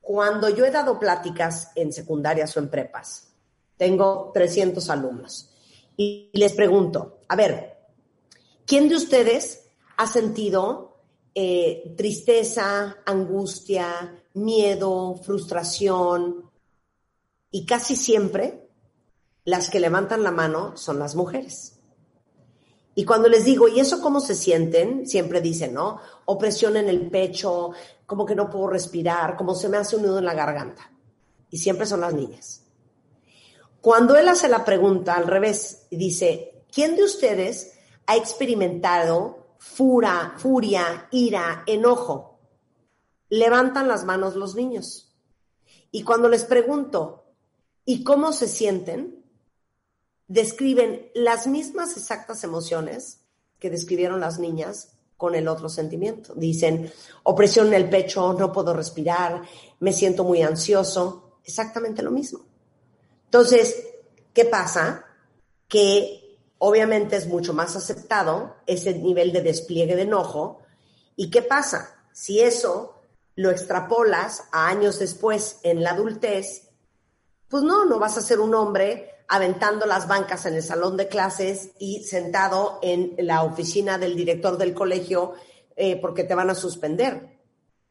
[0.00, 3.28] Cuando yo he dado pláticas en secundarias o en prepas,
[3.76, 5.54] tengo 300 alumnos
[5.96, 7.76] y les pregunto, a ver,
[8.66, 11.02] ¿quién de ustedes ha sentido
[11.34, 16.50] eh, tristeza, angustia, miedo, frustración?
[17.50, 18.68] Y casi siempre
[19.44, 21.77] las que levantan la mano son las mujeres.
[22.98, 25.06] Y cuando les digo, ¿y eso cómo se sienten?
[25.06, 26.00] Siempre dicen, ¿no?
[26.24, 27.70] Opresión en el pecho,
[28.04, 30.90] como que no puedo respirar, como se me hace un nudo en la garganta.
[31.48, 32.64] Y siempre son las niñas.
[33.80, 41.06] Cuando él hace la pregunta al revés dice, ¿quién de ustedes ha experimentado fura, furia,
[41.12, 42.40] ira, enojo?
[43.28, 45.16] Levantan las manos los niños.
[45.92, 47.26] Y cuando les pregunto,
[47.84, 49.17] ¿y cómo se sienten?
[50.28, 53.22] Describen las mismas exactas emociones
[53.58, 56.34] que describieron las niñas con el otro sentimiento.
[56.34, 56.92] Dicen,
[57.24, 59.42] opresión en el pecho, no puedo respirar,
[59.80, 62.40] me siento muy ansioso, exactamente lo mismo.
[63.24, 63.84] Entonces,
[64.32, 65.04] ¿qué pasa?
[65.66, 70.60] Que obviamente es mucho más aceptado ese nivel de despliegue de enojo.
[71.16, 71.96] ¿Y qué pasa?
[72.12, 72.94] Si eso
[73.34, 76.68] lo extrapolas a años después en la adultez,
[77.48, 81.06] pues no, no vas a ser un hombre aventando las bancas en el salón de
[81.06, 85.34] clases y sentado en la oficina del director del colegio
[85.76, 87.38] eh, porque te van a suspender.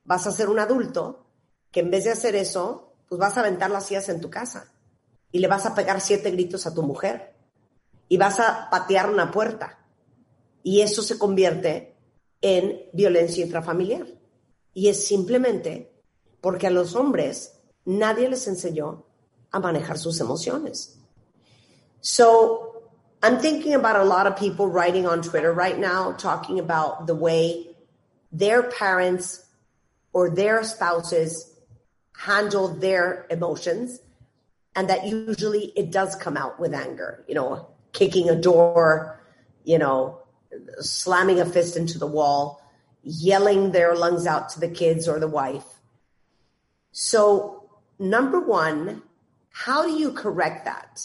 [0.04, 1.28] Vas a ser un adulto
[1.72, 4.74] que en vez de hacer eso, pues vas a aventar las sillas en tu casa
[5.32, 7.36] y le vas a pegar siete gritos a tu mujer
[8.10, 9.86] y vas a patear una puerta.
[10.64, 11.96] Y eso se convierte
[12.42, 14.08] en violencia intrafamiliar.
[14.74, 15.94] Y es simplemente
[16.42, 19.06] porque a los hombres nadie les enseñó
[19.52, 21.00] a manejar sus emociones.
[22.10, 22.84] So
[23.22, 27.14] I'm thinking about a lot of people writing on Twitter right now, talking about the
[27.14, 27.76] way
[28.32, 29.46] their parents
[30.14, 31.54] or their spouses
[32.16, 34.00] handle their emotions.
[34.74, 39.20] And that usually it does come out with anger, you know, kicking a door,
[39.66, 40.22] you know,
[40.80, 42.64] slamming a fist into the wall,
[43.04, 45.68] yelling their lungs out to the kids or the wife.
[46.94, 49.02] So, number one,
[49.50, 51.02] how do you correct that?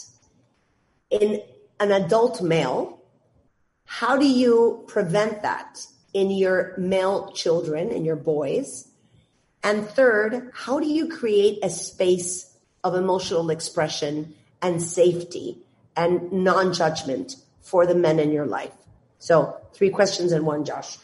[1.13, 1.41] In
[1.79, 3.01] an adult male,
[3.85, 8.87] how do you prevent that in your male children, in your boys?
[9.63, 15.59] And third, how do you create a space of emotional expression and safety
[15.95, 18.73] and non-judgment for the men in your life?
[19.19, 20.97] So three questions in one, Josh.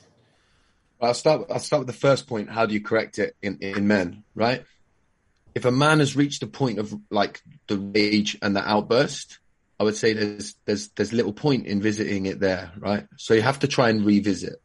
[1.02, 1.48] I'll start.
[1.50, 2.50] I'll start with the first point.
[2.50, 4.26] How do you correct it in, in men?
[4.36, 4.66] Right.
[5.56, 9.39] If a man has reached a point of like the rage and the outburst,
[9.80, 13.08] I would say there's there's there's little point in visiting it there, right?
[13.18, 14.62] So you have to try and revisit,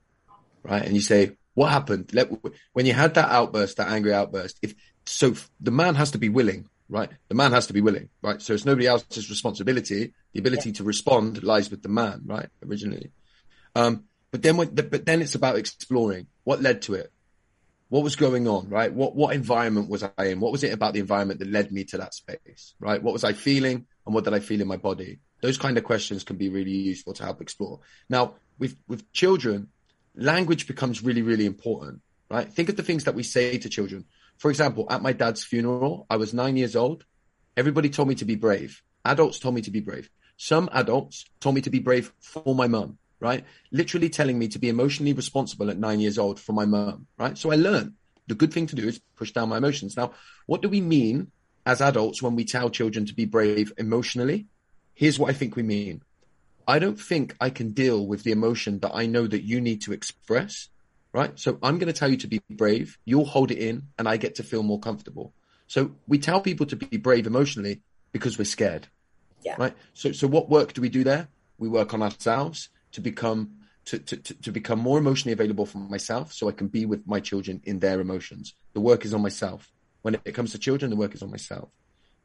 [0.63, 0.83] right?
[0.83, 2.11] And you say, what happened?
[2.13, 2.31] Let,
[2.73, 4.75] when you had that outburst, that angry outburst, if
[5.07, 7.11] so, the man has to be willing, right?
[7.29, 8.43] The man has to be willing, right?
[8.43, 10.15] So it's nobody else's responsibility.
[10.33, 10.77] The ability yeah.
[10.77, 12.49] to respond lies with the man, right?
[12.67, 13.13] Originally,
[13.77, 17.13] um, but then, but then it's about exploring what led to it.
[17.95, 18.93] What was going on, right?
[18.93, 20.41] What, what environment was I in?
[20.41, 23.01] What was it about the environment that led me to that space, right?
[23.01, 25.21] What was I feeling and what did I feel in my body?
[25.43, 27.79] Those kind of questions can be really useful to help explore.
[28.09, 29.69] Now, with, with children,
[30.17, 32.53] language becomes really, really important, right?
[32.53, 34.07] Think of the things that we say to children.
[34.39, 37.05] For example, at my dad's funeral, I was nine years old.
[37.57, 38.83] Everybody told me to be brave.
[39.05, 40.11] Adults told me to be brave.
[40.37, 43.43] Some adults told me to be brave for my mum right?
[43.73, 47.39] Literally telling me to be emotionally responsible at nine years old for my mum, right?
[47.39, 47.95] So I learned
[48.27, 49.97] the good thing to do is push down my emotions.
[49.97, 50.13] Now,
[50.45, 51.33] what do we mean
[51.65, 54.47] as adults when we tell children to be brave emotionally?
[54.93, 56.03] Here's what I think we mean.
[56.69, 59.81] I don't think I can deal with the emotion that I know that you need
[59.83, 60.69] to express,
[61.13, 61.33] right?
[61.39, 62.99] So I'm going to tell you to be brave.
[63.07, 65.33] You'll hold it in and I get to feel more comfortable.
[65.67, 67.81] So we tell people to be brave emotionally
[68.13, 68.87] because we're scared.
[69.43, 69.57] Yeah.
[69.59, 69.75] Right.
[69.95, 71.29] So, so what work do we do there?
[71.59, 76.33] We work on ourselves to become to, to, to become more emotionally available for myself
[76.33, 78.55] so I can be with my children in their emotions.
[78.73, 79.71] The work is on myself.
[80.01, 81.69] When it comes to children, the work is on myself.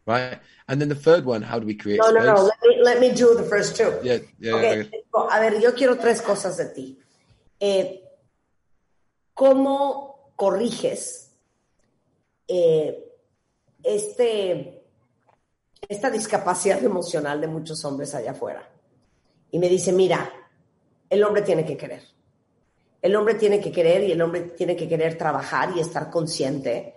[0.05, 0.39] Right?
[0.69, 2.23] And then the third one, how do we create No, space?
[2.23, 2.43] no, no.
[2.43, 3.91] Let me, let me do the first two.
[4.03, 4.89] Yeah, yeah, okay.
[4.91, 5.27] yeah.
[5.29, 6.97] A ver, yo quiero tres cosas de ti.
[7.60, 8.01] Eh,
[9.34, 11.32] ¿Cómo corriges
[12.47, 13.03] eh,
[13.84, 14.82] este,
[15.88, 18.67] esta discapacidad emocional de muchos hombres allá afuera?
[19.51, 20.32] Y me dice, mira,
[21.10, 22.04] el hombre tiene que querer.
[23.02, 26.95] El hombre tiene que querer y el hombre tiene que querer trabajar y estar consciente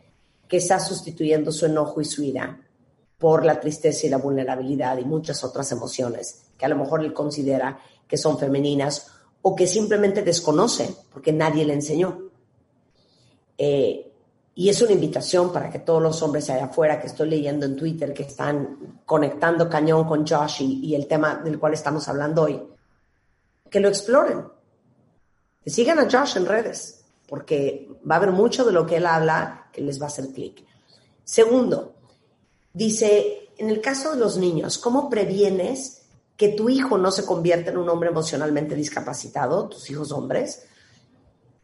[0.49, 2.61] que está sustituyendo su enojo y su ira
[3.19, 7.13] por la tristeza y la vulnerabilidad y muchas otras emociones que a lo mejor él
[7.13, 9.07] considera que son femeninas
[9.43, 12.31] o que simplemente desconoce porque nadie le enseñó.
[13.57, 14.13] Eh,
[14.55, 17.77] y es una invitación para que todos los hombres allá afuera que estoy leyendo en
[17.77, 22.43] Twitter, que están conectando cañón con Josh y, y el tema del cual estamos hablando
[22.43, 22.61] hoy,
[23.73, 24.45] que lo exploren.
[25.65, 29.07] Que sigan a Josh en redes, porque va a haber mucho de lo que él
[29.07, 30.65] habla que les va a hacer clic.
[31.25, 31.95] Segundo,
[32.73, 36.03] dice, en el caso de los niños, ¿cómo previenes
[36.37, 40.67] que tu hijo no se convierta en un hombre emocionalmente discapacitado, tus hijos hombres?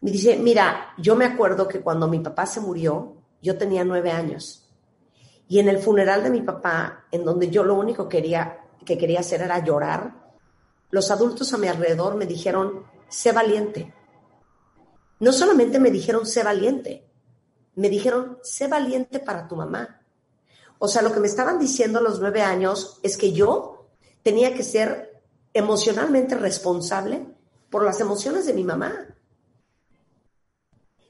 [0.00, 4.10] Me dice, mira, yo me acuerdo que cuando mi papá se murió, yo tenía nueve
[4.10, 4.66] años.
[5.48, 9.20] Y en el funeral de mi papá, en donde yo lo único quería, que quería
[9.20, 10.27] hacer era llorar,
[10.90, 13.94] los adultos a mi alrededor me dijeron, sé valiente.
[15.20, 17.10] No solamente me dijeron, sé valiente,
[17.74, 20.02] me dijeron, sé valiente para tu mamá.
[20.78, 23.88] O sea, lo que me estaban diciendo a los nueve años es que yo
[24.22, 25.22] tenía que ser
[25.52, 27.26] emocionalmente responsable
[27.70, 29.14] por las emociones de mi mamá.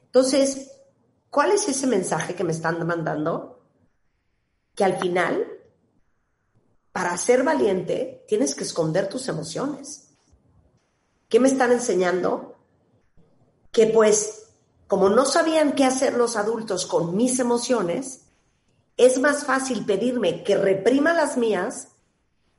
[0.05, 0.73] Entonces,
[1.31, 3.63] ¿cuál es ese mensaje que me están mandando?
[4.75, 5.58] Que al final
[6.99, 10.09] para ser valiente tienes que esconder tus emociones.
[11.29, 12.57] ¿Qué me están enseñando?
[13.71, 14.49] Que pues,
[14.89, 18.23] como no sabían qué hacer los adultos con mis emociones,
[18.97, 21.87] es más fácil pedirme que reprima las mías,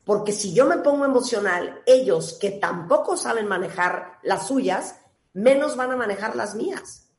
[0.06, 4.96] porque si yo me pongo emocional, ellos que tampoco saben manejar las suyas,
[5.34, 7.10] menos van a manejar las mías.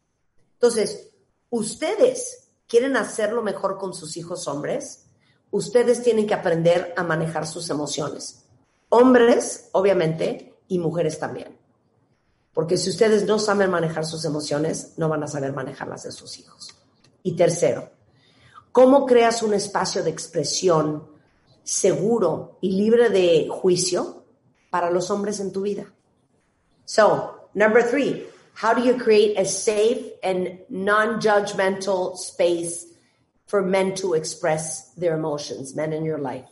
[0.54, 1.10] Entonces,
[1.50, 5.09] ustedes quieren hacerlo mejor con sus hijos hombres,
[5.50, 8.44] ustedes tienen que aprender a manejar sus emociones.
[8.88, 11.58] Hombres, obviamente, y mujeres también.
[12.52, 16.38] Porque si ustedes no saben manejar sus emociones, no van a saber manejarlas de sus
[16.38, 16.74] hijos.
[17.22, 17.90] Y tercero,
[18.72, 21.08] ¿cómo creas un espacio de expresión
[21.62, 24.24] seguro y libre de juicio
[24.70, 25.92] para los hombres en tu vida?
[26.84, 28.26] So, number three,
[28.60, 32.89] how do you create a safe and non-judgmental space
[33.50, 36.46] for men to express their emotions, men in your life?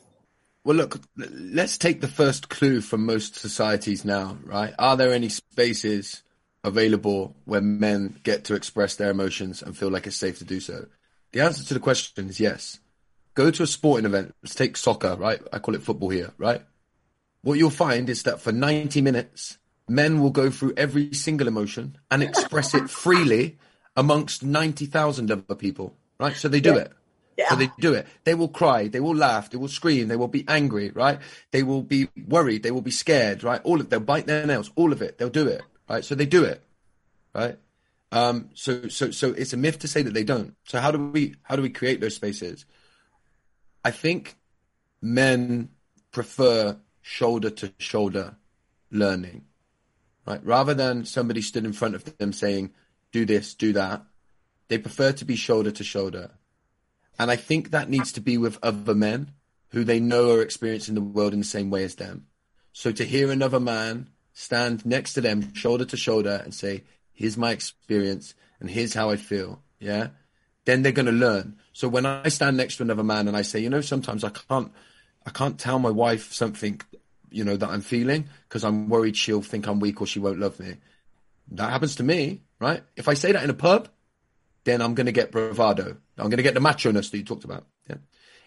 [0.64, 4.74] Well, look, let's take the first clue from most societies now, right?
[4.80, 6.24] Are there any spaces
[6.64, 10.58] available where men get to express their emotions and feel like it's safe to do
[10.58, 10.86] so?
[11.32, 12.80] The answer to the question is yes.
[13.34, 14.34] Go to a sporting event.
[14.42, 15.40] Let's take soccer, right?
[15.52, 16.62] I call it football here, right?
[17.42, 21.96] What you'll find is that for 90 minutes, men will go through every single emotion
[22.10, 23.56] and express it freely
[23.96, 26.36] amongst 90,000 other people right?
[26.36, 26.80] So they do yeah.
[26.80, 26.92] it.
[27.36, 27.48] Yeah.
[27.50, 28.06] So they do it.
[28.24, 28.88] They will cry.
[28.88, 29.50] They will laugh.
[29.50, 30.08] They will scream.
[30.08, 31.20] They will be angry, right?
[31.52, 32.64] They will be worried.
[32.64, 33.60] They will be scared, right?
[33.62, 34.72] All of they'll bite their nails.
[34.74, 35.18] All of it.
[35.18, 36.04] They'll do it, right?
[36.04, 36.62] So they do it,
[37.32, 37.56] right?
[38.10, 40.56] Um, so so so it's a myth to say that they don't.
[40.64, 42.64] So how do we how do we create those spaces?
[43.84, 44.36] I think
[45.00, 45.68] men
[46.10, 48.36] prefer shoulder to shoulder
[48.90, 49.44] learning,
[50.26, 50.44] right?
[50.44, 52.72] Rather than somebody stood in front of them saying,
[53.12, 54.02] "Do this, do that."
[54.68, 56.30] They prefer to be shoulder to shoulder.
[57.18, 59.32] And I think that needs to be with other men
[59.70, 62.26] who they know are experiencing the world in the same way as them.
[62.72, 67.36] So to hear another man stand next to them, shoulder to shoulder, and say, here's
[67.36, 70.08] my experience and here's how I feel, yeah,
[70.64, 71.56] then they're going to learn.
[71.72, 74.30] So when I stand next to another man and I say, you know, sometimes I
[74.30, 74.70] can't,
[75.26, 76.80] I can't tell my wife something,
[77.30, 80.38] you know, that I'm feeling because I'm worried she'll think I'm weak or she won't
[80.38, 80.76] love me.
[81.50, 82.82] That happens to me, right?
[82.96, 83.88] If I say that in a pub,
[84.68, 85.96] then I'm going to get bravado.
[86.18, 87.66] I'm going to get the macho-ness that you talked about.
[87.88, 87.96] Yeah.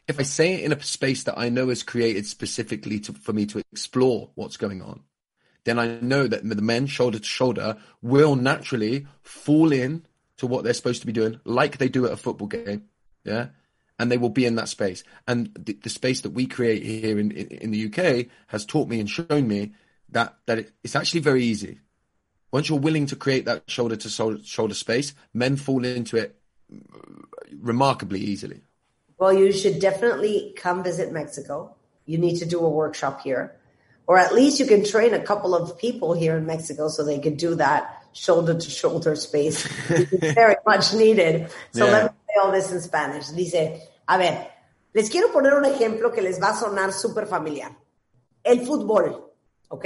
[0.07, 3.34] If I say it in a space that I know is created specifically to, for
[3.34, 5.01] me to explore what's going on,
[5.63, 10.05] then I know that the men shoulder to shoulder will naturally fall in
[10.38, 12.86] to what they're supposed to be doing, like they do at a football game.
[13.24, 13.47] Yeah.
[13.99, 15.03] And they will be in that space.
[15.28, 18.88] And the, the space that we create here in, in, in, the UK has taught
[18.89, 19.74] me and shown me
[20.09, 21.80] that, that it, it's actually very easy.
[22.52, 26.36] Once you're willing to create that shoulder to shoulder, shoulder space, men fall into it
[27.62, 28.62] remarkably easily.
[29.18, 31.76] Well, you should definitely come visit Mexico.
[32.06, 33.56] You need to do a workshop here.
[34.08, 37.20] Or at least you can train a couple of people here in Mexico so they
[37.20, 39.66] could do that shoulder to shoulder space.
[39.89, 41.49] it's very much needed.
[41.72, 41.91] So Yeah.
[41.91, 43.28] let me say all this in Spanish.
[43.30, 44.47] Dice, a ver,
[44.93, 47.72] les quiero poner un ejemplo que les va a sonar súper familiar.
[48.43, 49.32] El fútbol,
[49.70, 49.86] ¿ok?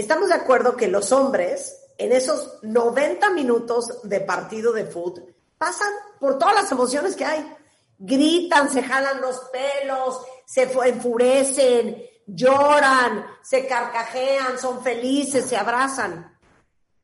[0.00, 5.92] Estamos de acuerdo que los hombres, en esos 90 minutos de partido de fútbol, pasan
[6.18, 7.54] por todas las emociones que hay.
[7.98, 16.34] Gritan, se jalan los pelos, se fu- enfurecen, lloran, se carcajean, son felices, se abrazan.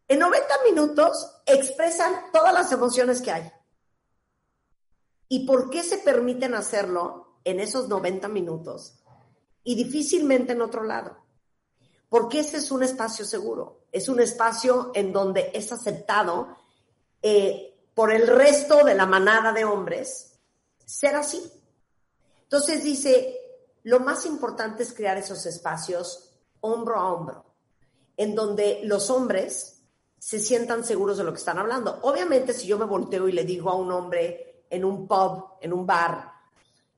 [0.09, 3.53] En 90 minutos expresan todas las emociones que hay.
[5.29, 8.95] ¿Y por qué se permiten hacerlo en esos 90 minutos
[9.65, 11.26] y difícilmente en otro lado?
[12.09, 16.57] Porque ese es un espacio seguro, es un espacio en donde es aceptado
[17.21, 20.39] eh, por el resto de la manada de hombres
[20.85, 21.43] ser así.
[22.43, 23.37] Entonces dice,
[23.83, 27.45] lo más importante es crear esos espacios hombro a hombro,
[28.17, 29.83] en donde los hombres
[30.19, 31.99] se sientan seguros de lo que están hablando.
[32.03, 35.73] Obviamente, si yo me volteo y le digo a un hombre en un pub, en
[35.73, 36.33] un bar,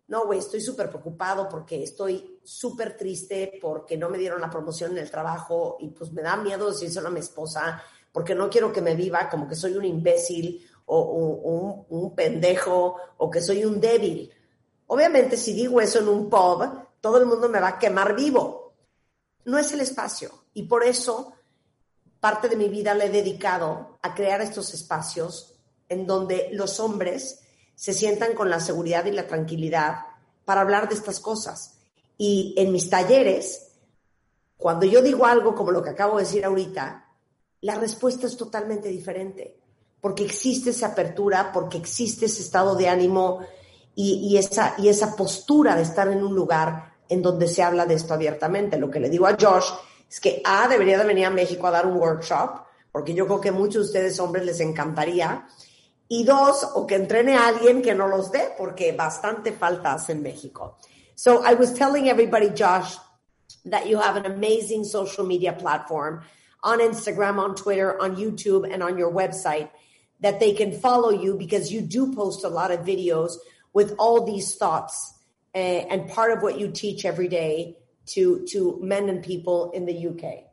[0.09, 4.93] no, güey, estoy súper preocupado porque estoy súper triste porque no me dieron la promoción
[4.93, 8.73] en el trabajo y pues me da miedo decírselo a mi esposa porque no quiero
[8.73, 13.67] que me viva como que soy un imbécil o, un, un pendejo o que soy
[13.67, 14.33] un débil.
[14.87, 16.67] Obviamente, si digo eso en un pub,
[17.03, 18.73] todo el mundo me va a quemar vivo.
[19.45, 21.35] No es el espacio y por eso
[22.19, 25.55] parte de mi vida la he dedicado a crear estos espacios
[25.91, 27.43] en donde los hombres
[27.79, 30.01] se sientan con la seguridad y la tranquilidad
[30.45, 31.75] para hablar de estas cosas.
[32.17, 33.69] Y en mis talleres,
[34.57, 37.07] cuando yo digo algo como lo que acabo de decir ahorita,
[37.61, 39.61] la respuesta es totalmente diferente,
[40.01, 43.47] porque existe esa apertura, porque existe ese estado de ánimo
[43.95, 47.87] y, y esa, y esa postura de estar en un lugar en donde se habla
[47.87, 48.77] de esto abiertamente.
[48.77, 49.71] Lo que le digo a Josh
[50.11, 52.61] es que A, debería de venir a México a dar un workshop,
[52.91, 55.47] porque yo creo que muchos de ustedes hombres les encantaría.
[56.09, 60.13] Y dos, o que entrene a alguien que no los dé, porque bastante falta hace
[60.13, 60.77] en México.
[61.15, 62.97] So I was telling everybody, Josh,
[63.67, 66.23] that you have an amazing social media platform
[66.63, 69.69] on Instagram, on Twitter, on YouTube, and on your website
[70.21, 73.35] that they can follow you because you do post a lot of videos
[73.73, 75.15] with all these thoughts
[75.55, 79.87] uh, and part of what you teach every day to to men and people in
[79.87, 80.45] the UK.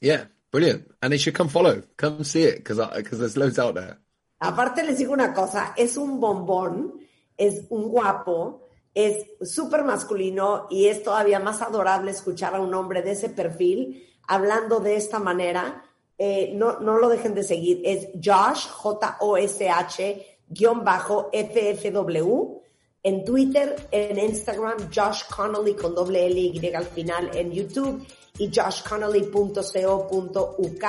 [0.00, 0.86] Yeah, brilliant.
[1.02, 3.98] And they should come follow, come see it because there's loads out there.
[4.40, 7.00] Aparte les digo una cosa, es un bombón,
[7.36, 13.02] es un guapo, es súper masculino y es todavía más adorable escuchar a un hombre
[13.02, 15.84] de ese perfil hablando de esta manera.
[16.18, 22.61] Eh, no, no lo dejen de seguir, es Josh, J-O-S-H, guion bajo, F-F-W,
[23.02, 28.06] en Twitter, en Instagram, Josh Connolly con doble L y al final en YouTube
[28.38, 30.84] y joshconnolly.co.uk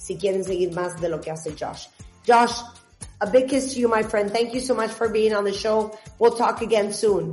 [0.00, 1.86] si quieren seguir más de lo que hace Josh.
[2.26, 2.62] Josh,
[3.20, 4.32] a big kiss to you, my friend.
[4.32, 5.92] Thank you so much for being on the show.
[6.18, 7.32] We'll talk again soon.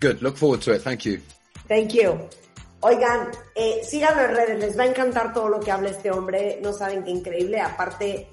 [0.00, 0.22] Good.
[0.22, 0.82] Look forward to it.
[0.82, 1.20] Thank you.
[1.68, 2.18] Thank you.
[2.80, 6.58] Oigan, eh, síganlo en redes, les va a encantar todo lo que habla este hombre,
[6.60, 8.26] no saben qué increíble, aparte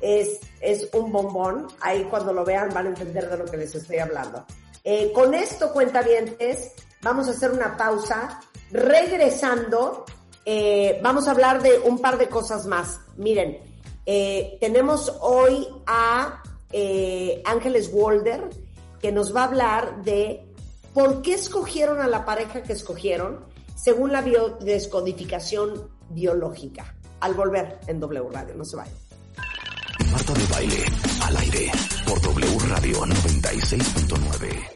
[0.00, 1.66] es, es un bombón.
[1.80, 4.46] Ahí cuando lo vean van a entender de lo que les estoy hablando.
[4.88, 6.70] Eh, con esto, cuentavientes,
[7.02, 8.40] vamos a hacer una pausa.
[8.70, 10.04] Regresando,
[10.44, 13.00] eh, vamos a hablar de un par de cosas más.
[13.16, 13.58] Miren,
[14.06, 16.40] eh, tenemos hoy a
[17.46, 18.48] Ángeles Walder,
[19.00, 20.46] que nos va a hablar de
[20.94, 26.94] por qué escogieron a la pareja que escogieron según la biodescodificación biológica.
[27.18, 28.94] Al volver en W Radio, no se vayan.
[30.12, 30.84] Marta de Baile,
[31.22, 31.72] al aire,
[32.06, 34.66] por W Radio 96.9.